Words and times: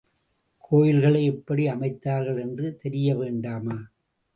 கோயில்களை 0.59 1.25
எப்படி 1.25 1.67
அமைத்தார்கள் 1.67 2.41
என்று 2.41 2.75
தெரிய 2.75 3.15
வேண்டாமா? 3.15 3.77